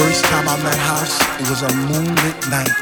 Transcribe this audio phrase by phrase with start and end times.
[0.00, 2.72] first time I met House, it was a moonlit night.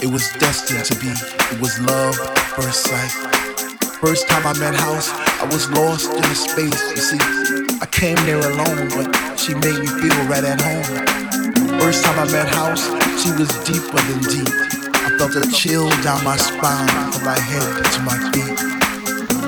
[0.00, 1.12] It was destined to be.
[1.52, 3.12] It was love at first sight.
[4.00, 6.80] First time I met House, I was lost in the space.
[6.96, 7.20] You see,
[7.84, 10.88] I came there alone, but she made me feel right at home.
[11.78, 12.88] First time I met House,
[13.20, 14.48] she was deeper than deep.
[15.04, 18.56] I felt a chill down my spine, from my head to my feet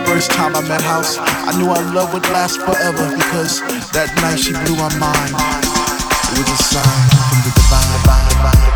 [0.05, 3.59] first time I met House, I knew our love would last forever because
[3.91, 5.74] that night she blew my mind.
[6.35, 6.83] It was a sign.
[7.31, 8.74] From the divine, divine, divine,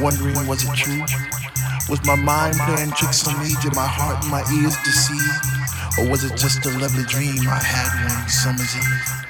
[0.00, 1.02] wondering was it true?
[1.88, 3.54] Was my mind playing tricks on me?
[3.60, 5.36] Did my heart and my ears deceive?
[5.98, 9.22] Or was it just a lovely dream I had one summer's eve?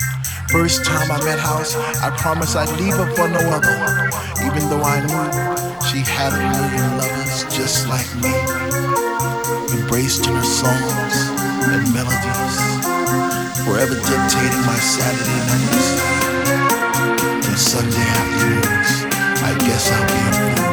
[0.50, 3.76] First time I met House, I promised I'd leave her for no other,
[4.44, 5.26] even though I knew
[5.88, 8.30] she had a million lovers just like me,
[9.80, 11.14] embraced in her songs
[11.72, 12.82] and melodies
[13.64, 15.88] forever dictating my Saturday nights
[17.48, 18.81] and Sunday afternoons.
[19.52, 20.71] I guess I'll be a fool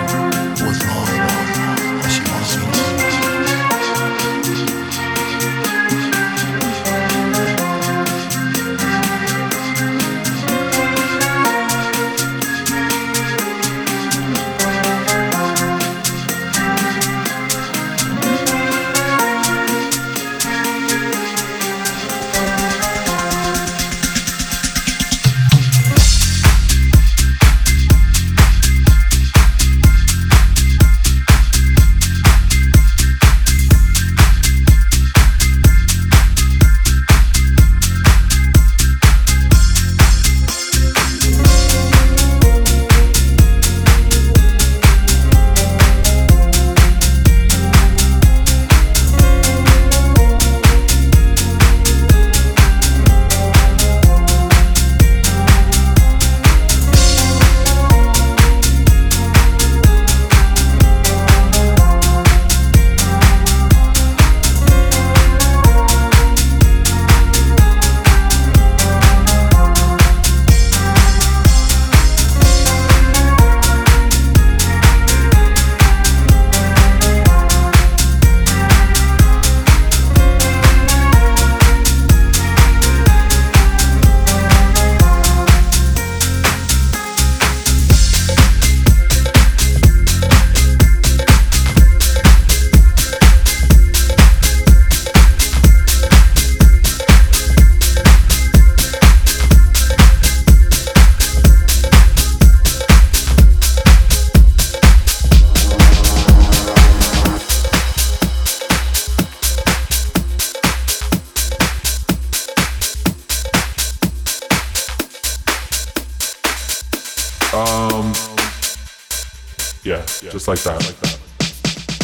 [120.49, 121.19] like that, like that.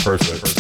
[0.03, 0.39] Perfect.
[0.39, 0.54] Perfect.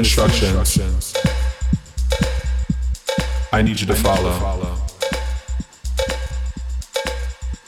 [0.00, 1.14] instructions.
[3.52, 4.32] I need you to follow.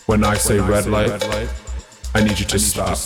[0.06, 1.12] When I say red light,
[2.14, 2.98] I need you to stop.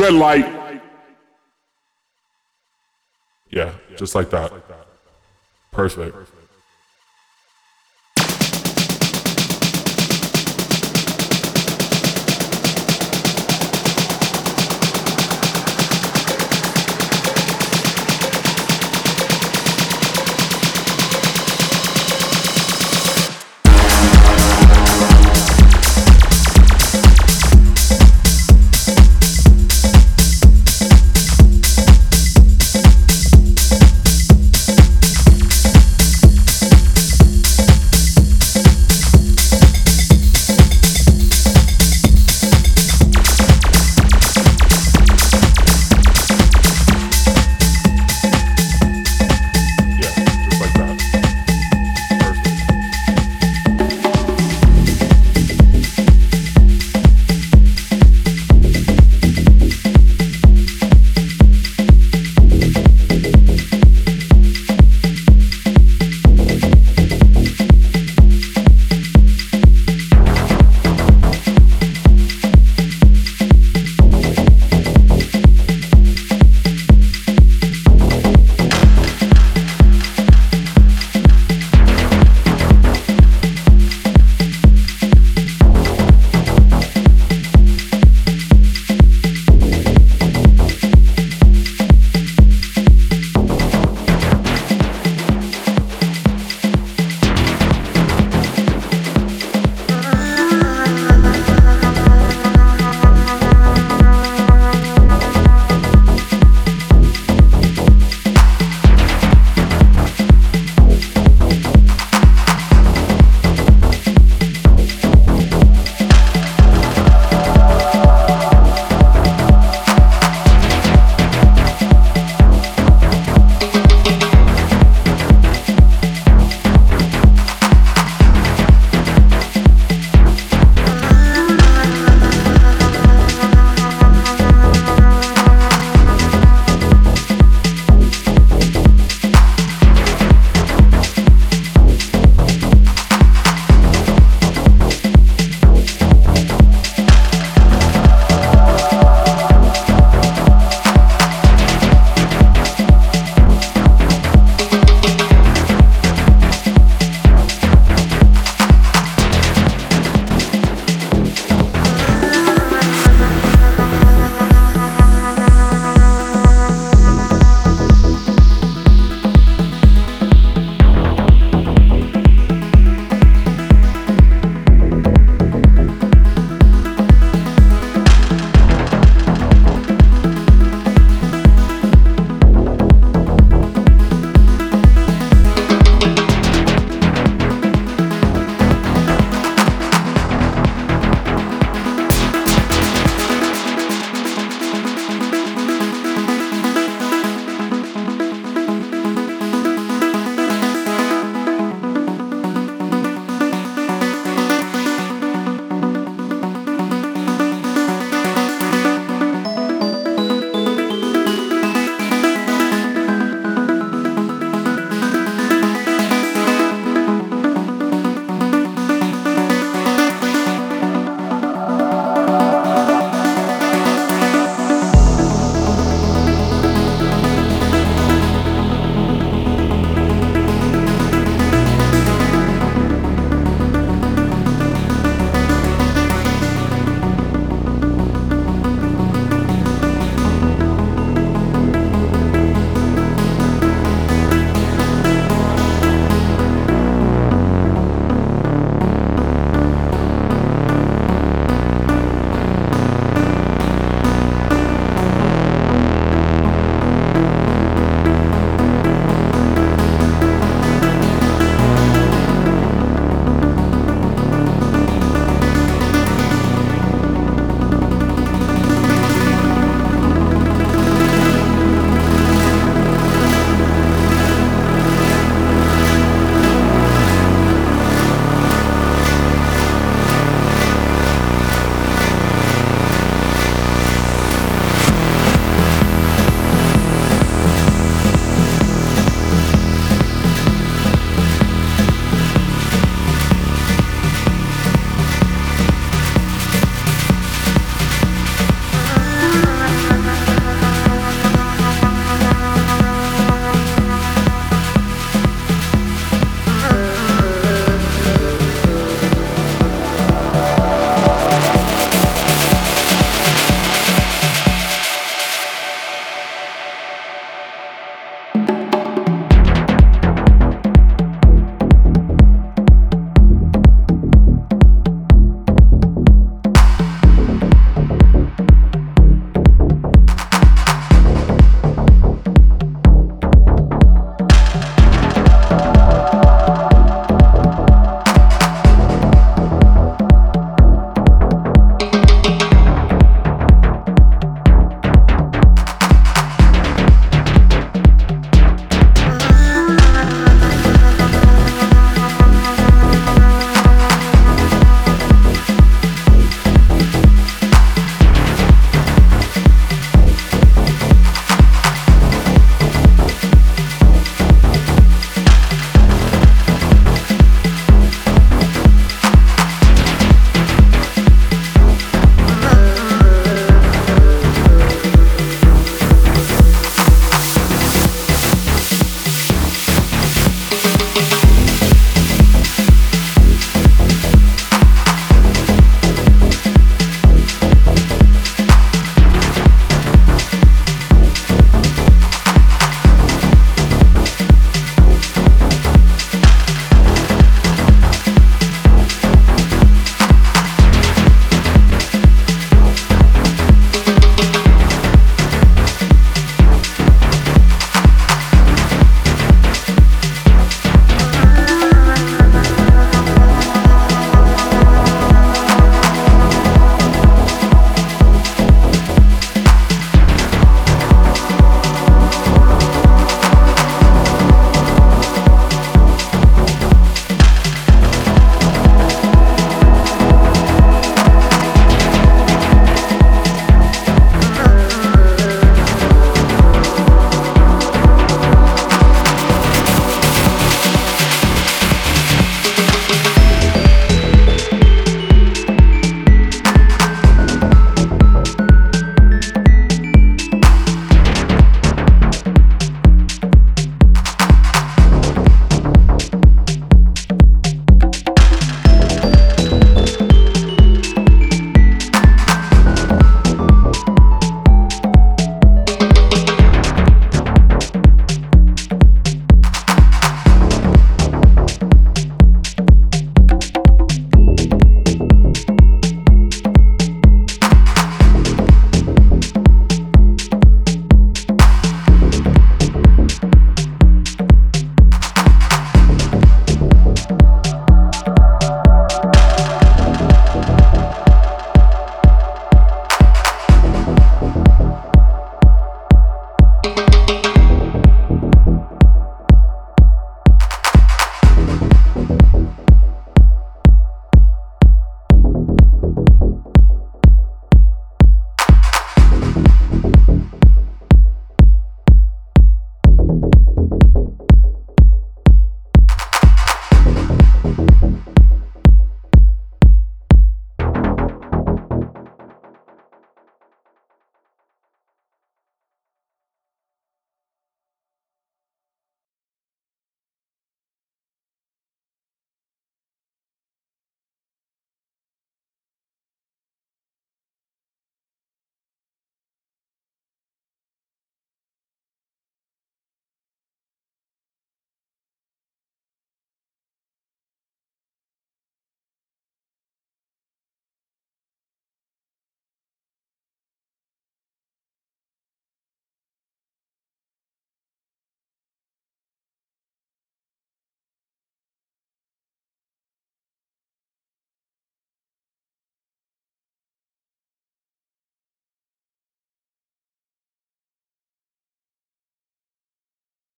[0.00, 0.82] Red light.
[3.50, 4.52] Yeah, just like that.
[5.72, 6.37] Perfect.